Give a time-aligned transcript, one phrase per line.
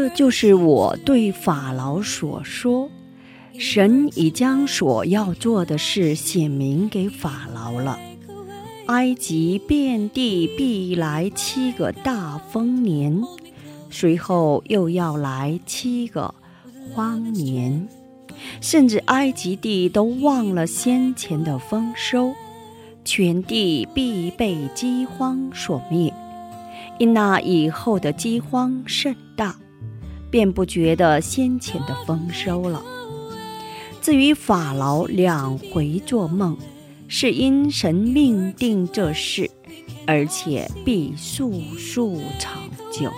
[0.00, 2.88] 这就是我对法老所说：
[3.58, 7.98] 神已将所要做的事显明给法老了。
[8.86, 13.20] 埃及遍地必来七个大丰年，
[13.90, 16.32] 随后又要来七个
[16.94, 17.88] 荒年，
[18.60, 22.32] 甚至埃及地都忘了先前的丰收，
[23.04, 26.14] 全地必被饥荒所灭。
[27.00, 29.56] 因那以后的饥荒甚大，
[30.30, 32.82] 便不觉得先前的丰收了。
[34.00, 36.56] 至于法老两回做梦，
[37.08, 39.50] 是因神命定这事，
[40.06, 42.62] 而且必速速成
[42.92, 43.10] 就。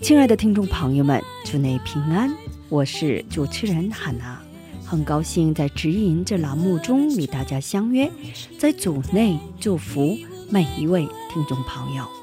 [0.00, 2.30] 亲爱的听众朋友们，祝你平安，
[2.68, 4.40] 我是主持人汉娜，
[4.84, 8.10] 很高兴在指引这栏目中与大家相约，
[8.58, 10.16] 在组内祝福
[10.48, 12.17] 每一位听众朋友。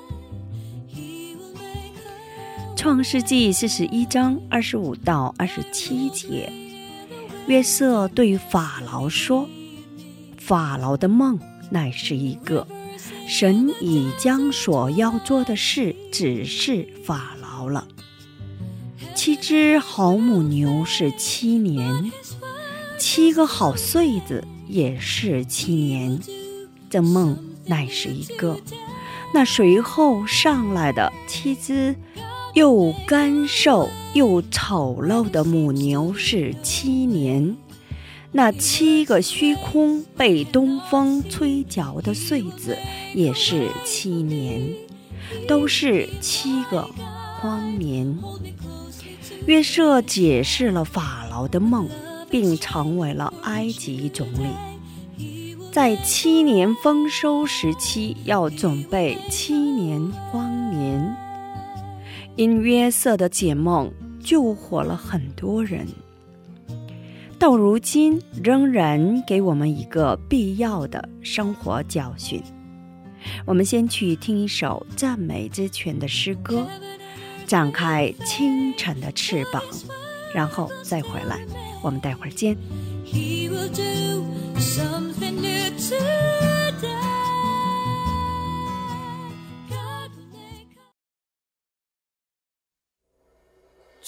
[2.85, 6.53] 创世纪四十一章二十五到二十七节，
[7.47, 9.49] 约瑟对法老说
[10.37, 11.39] ：“法老的梦
[11.71, 12.67] 乃是一个，
[13.27, 17.87] 神已将所要做的事指示法老了。
[19.15, 22.11] 七只好母牛是七年，
[22.99, 26.19] 七个好穗子也是七年。
[26.87, 28.55] 这梦乃是一个，
[29.33, 31.95] 那随后上来的七只。”
[32.55, 37.57] 又干瘦又丑陋的母牛是七年，
[38.31, 42.77] 那七个虚空被东风吹嚼的穗子
[43.13, 44.73] 也是七年，
[45.49, 46.87] 都是七个
[47.41, 48.17] 荒年。
[49.45, 51.89] 约瑟解释了法老的梦，
[52.29, 54.47] 并成为了埃及总理。
[55.73, 60.01] 在七年丰收时期，要准备七年
[60.31, 60.54] 荒。
[62.35, 65.87] 因约瑟的解梦救活了很多人，
[67.39, 72.41] 到如今仍然给我们一个必要的生活教训。
[73.45, 76.67] 我们先去听一首赞美之泉的诗歌，
[77.47, 79.63] 展开清晨的翅膀，
[80.33, 81.39] 然后再回来。
[81.81, 82.57] 我们待会儿见。
[83.05, 84.25] He will do
[84.59, 87.14] something new today.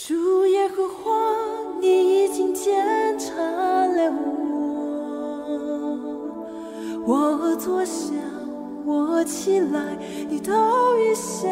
[0.08, 1.12] 主耶和华，
[1.82, 2.74] 你已经检
[3.20, 4.10] 查了
[7.06, 8.14] 我，我坐下，
[8.86, 9.98] 我起来，
[10.30, 11.50] 你都一下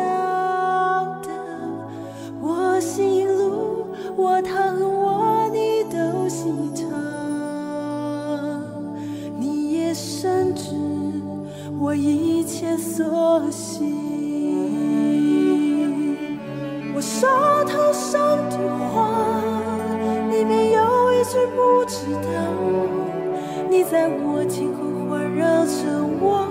[24.23, 25.73] 我听后环绕着
[26.21, 26.47] 我，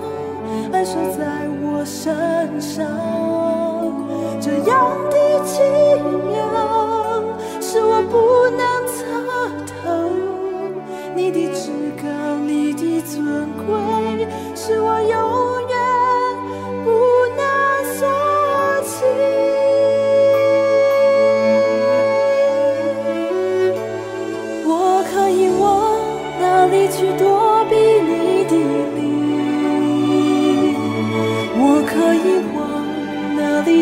[0.71, 2.85] 安守在我身上。
[4.39, 5.15] 这样的
[5.45, 5.61] 奇
[6.27, 6.37] 妙，
[7.61, 8.13] 是我不
[8.55, 8.95] 能测
[9.65, 9.73] 透。
[11.15, 11.71] 你的至
[12.01, 12.05] 高，
[12.45, 15.13] 你的尊贵，是我永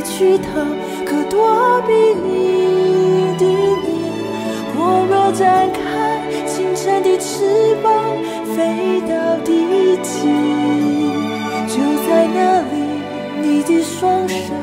[0.03, 0.45] 去逃？
[1.05, 3.85] 可躲避你的面？
[4.75, 4.79] 我
[5.09, 5.79] 若展开
[6.45, 7.91] 清晨的翅膀，
[8.55, 9.13] 飞到
[9.44, 10.13] 地极，
[11.67, 12.38] 就在那
[12.71, 12.73] 里，
[13.41, 14.53] 你的双手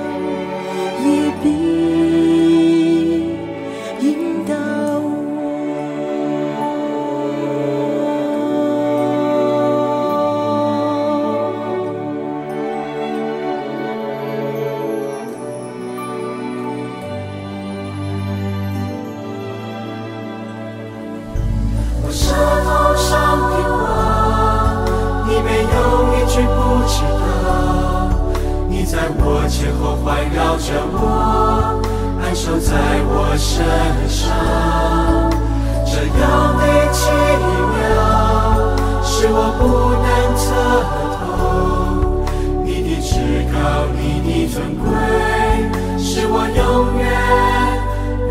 [26.80, 28.08] 我知道
[28.66, 31.78] 你在我前后环绕着我
[32.22, 32.72] 安守在
[33.04, 33.62] 我身
[34.08, 34.24] 上。
[35.84, 37.10] 这样的奇
[37.44, 37.82] 妙
[39.02, 39.62] 是我不
[40.00, 40.42] 能测
[41.18, 42.24] 透
[42.64, 43.10] 你的至
[43.52, 43.58] 高
[43.92, 44.88] 你的尊贵
[45.98, 47.04] 是我永远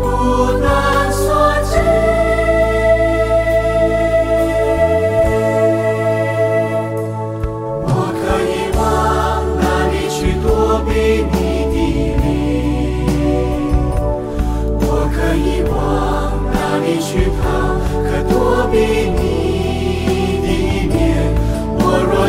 [0.00, 0.02] 不
[0.58, 0.89] 能。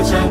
[0.03, 0.30] 我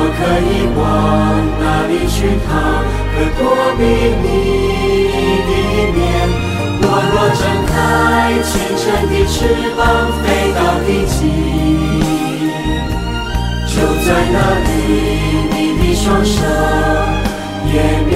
[0.00, 0.48] 我可以
[0.78, 0.80] 往
[1.58, 2.16] 哪里去
[2.46, 2.48] 逃？
[3.14, 3.42] 可躲
[3.76, 3.82] 避
[4.22, 4.24] 你
[5.48, 5.50] 的
[5.92, 5.98] 面？
[6.80, 7.72] 我若展开
[8.44, 8.48] 清
[8.78, 8.80] 晨
[9.10, 9.34] 的翅
[9.76, 9.80] 膀，
[10.22, 10.24] 飞
[10.54, 10.56] 到
[10.86, 11.18] 地极，
[13.66, 13.74] 就
[14.06, 14.70] 在那里，
[15.50, 16.36] 你的双手
[17.66, 17.74] 也
[18.06, 18.08] 迷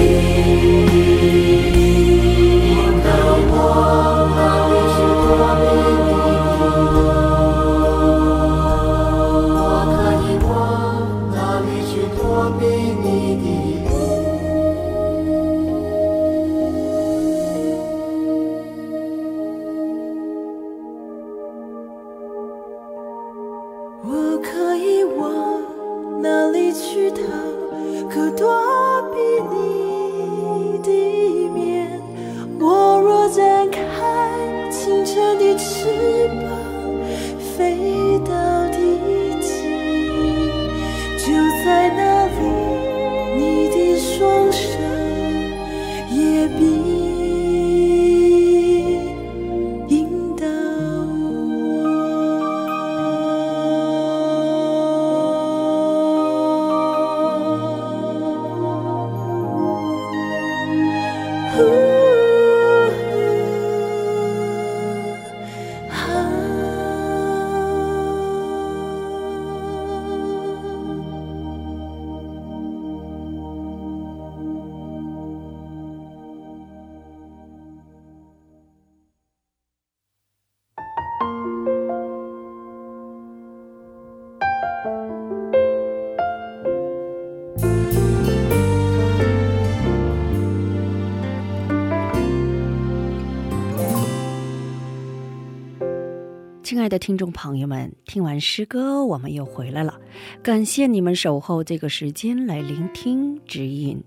[96.93, 99.99] 的听众朋友们，听完诗歌，我们又回来了。
[100.43, 103.99] 感谢你们守候这个时间来聆听指引。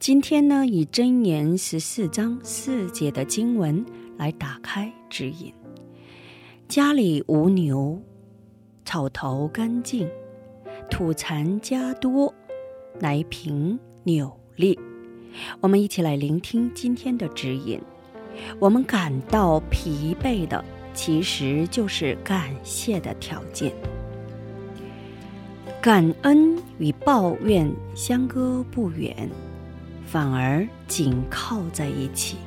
[0.00, 5.54] 今天呢，以箴言十四章四节的经文来打开指引。
[6.66, 7.96] 家里无牛，
[8.84, 10.08] 草头干净，
[10.90, 12.34] 土残家多，
[12.98, 14.76] 乃凭扭力。
[15.60, 17.80] 我们一起来聆听今天的指引。
[18.58, 20.64] 我们感到疲惫的，
[20.96, 23.70] 其实就是感谢的条件。
[25.82, 29.30] 感恩与抱怨相隔不远，
[30.06, 32.38] 反而紧靠在一起。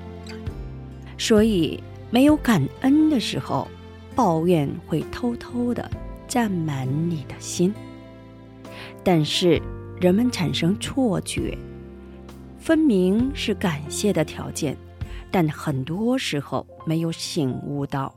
[1.17, 3.67] 所以，没有感恩的时候，
[4.15, 5.89] 抱怨会偷偷的
[6.27, 7.73] 占满你的心。
[9.03, 9.61] 但是，
[10.01, 11.55] 人们产生错觉，
[12.57, 14.75] 分明是感谢的条件。
[15.31, 18.13] 但很多时候没有醒悟到，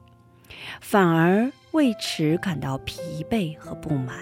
[0.80, 4.16] 反而为此感到疲惫和不满。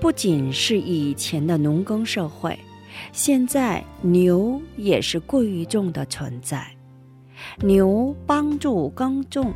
[0.00, 2.58] 不仅是以前的农耕社会，
[3.12, 6.66] 现在牛也是贵重的存在。
[7.58, 9.52] 牛帮助耕种，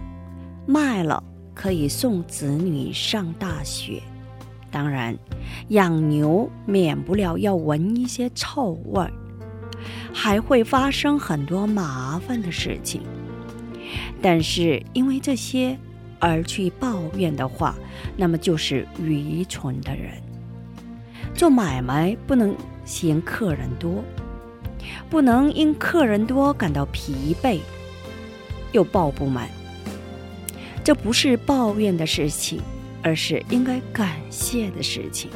[0.67, 1.23] 卖了
[1.55, 4.03] 可以送子女上大学。
[4.71, 5.17] 当然，
[5.69, 9.13] 养牛免不了要闻一些臭味儿。
[10.13, 13.03] 还会发生很多麻烦的事情。
[14.23, 15.79] 但是因为这些
[16.19, 17.75] 而去抱怨的话，
[18.17, 20.13] 那么就是愚蠢的人。
[21.35, 24.03] 做买卖不能嫌客人多，
[25.11, 27.59] 不能因客人多感到疲惫，
[28.73, 29.49] 又抱不满。
[30.83, 32.61] 这不是抱怨的事情，
[33.03, 35.31] 而是应该感谢的事情。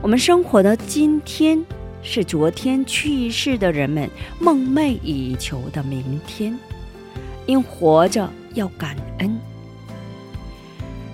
[0.00, 1.64] 我们生活的今天，
[2.02, 6.56] 是昨天去世的人们梦寐以求的明天。
[7.46, 9.38] 因活着要感恩。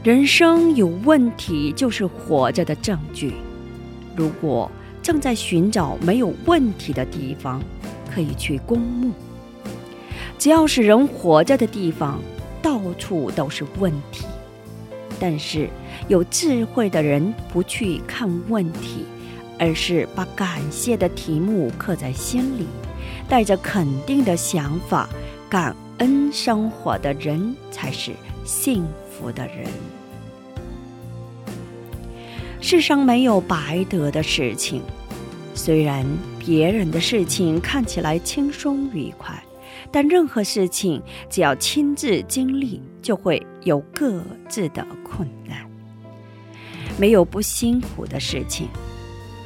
[0.03, 3.35] 人生有问题，就是活着的证据。
[4.17, 4.71] 如果
[5.03, 7.63] 正在寻找没有问题的地方，
[8.13, 9.13] 可以去公墓。
[10.39, 12.21] 只要是人活着的地方，
[12.63, 14.25] 到处都是问题。
[15.21, 15.69] 但是
[16.07, 19.05] 有智慧的人不去看问题，
[19.59, 22.67] 而是把感谢的题目刻在心里，
[23.29, 25.09] 带着肯定的想法，
[25.51, 28.13] 感恩生活的人才是
[28.45, 29.67] 幸福的人。
[32.61, 34.83] 世上没有白得的事情，
[35.55, 36.05] 虽然
[36.39, 39.43] 别人的事情看起来轻松愉快，
[39.91, 41.01] 但任何事情
[41.31, 45.69] 只要亲自经历，就会有各自的困难。
[46.99, 48.69] 没有不辛苦的事情，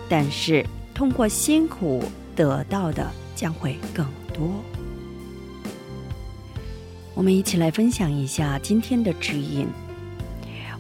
[0.09, 2.03] 但是通过辛苦
[2.35, 3.07] 得到的
[3.37, 4.51] 将会更多。
[7.15, 9.67] 我们一起来分享一下今天的指引。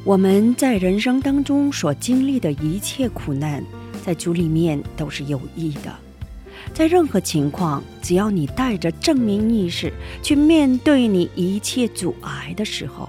[0.05, 3.62] 我们在人生当中所经历的一切苦难，
[4.05, 5.95] 在主里面都是有益的。
[6.75, 13.09] 在任何情况，只要你带着正面意识去面对你一切阻碍的时候，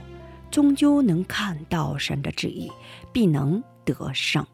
[0.51, 2.71] 终究能看到神的旨意，
[3.11, 4.45] 必能得胜。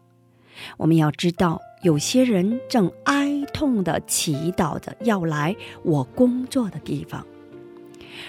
[0.76, 7.26] 我们要知道，有些人正哀痛的祈祷着要来我工作的地方。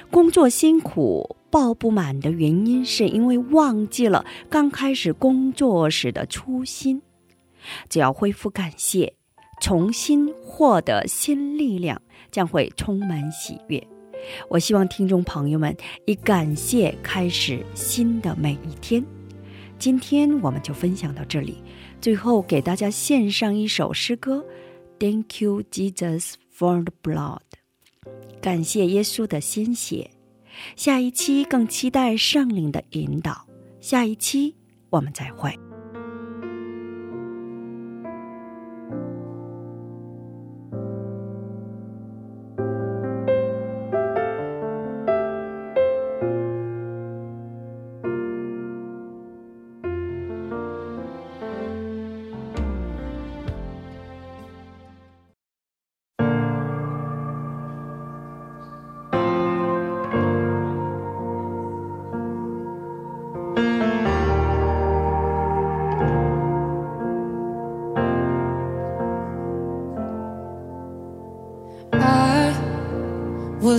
[0.09, 7.01] 工作辛苦、抱不满的原因，是因为忘记了刚开始工作时的初心。
[7.89, 9.13] 只要恢复感谢，
[9.61, 13.81] 重新获得新力量，将会充满喜悦。
[14.49, 19.03] 我希望听众朋友们以感谢开始新的每一天。
[19.79, 21.57] 今天我们就分享到这里，
[21.99, 24.45] 最后给大家献上一首诗歌
[24.99, 27.50] ：Thank you, Jesus, for the blood。
[28.41, 30.09] 感谢耶稣的鲜血。
[30.75, 33.45] 下一期更期待圣灵的引导。
[33.79, 34.55] 下一期
[34.89, 35.70] 我们再会。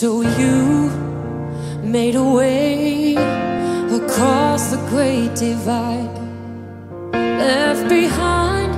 [0.00, 0.90] So you
[1.84, 6.18] made a way across the great divide,
[7.12, 8.74] left behind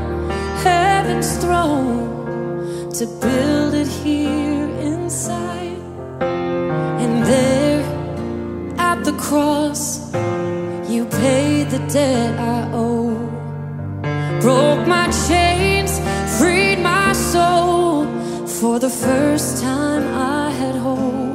[0.63, 5.81] heaven's throne to build it here inside.
[6.21, 7.83] And there
[8.77, 10.13] at the cross,
[10.87, 13.17] you paid the debt I owe,
[14.43, 15.99] broke my chains,
[16.39, 18.05] freed my soul
[18.47, 20.46] for the first time I
[20.89, 21.26] Oh.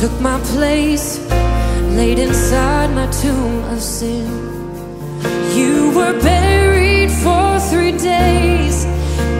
[0.00, 1.18] took my place,
[1.94, 4.26] laid inside my tomb of sin.
[5.54, 8.86] You were buried for three days,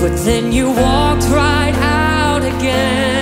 [0.02, 3.19] but then you walked right out again.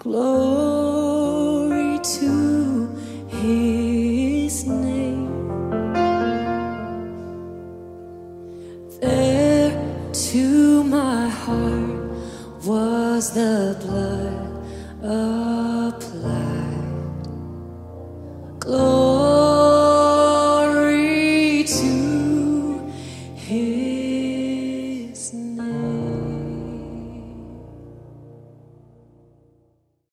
[0.00, 0.59] close.